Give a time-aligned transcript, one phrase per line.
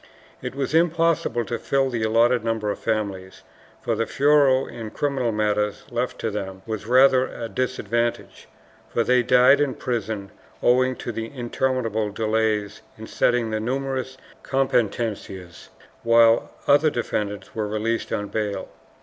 [0.41, 3.43] It was impossible to fill the allotted number of familiars,
[3.83, 8.47] for the fuero in criminal matters left to them was rather a dis advantage,
[8.89, 10.31] for they died in prison
[10.63, 15.69] owing to the interminable delays in settling the numerous competencias,
[16.01, 18.69] while other defend ants were released on bail.